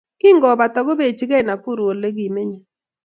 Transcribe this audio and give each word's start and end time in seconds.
Kingopata 0.19 0.79
kobechikei 0.87 1.45
nakuru 1.47 1.81
Ole 1.91 2.09
kimenyei 2.15 2.63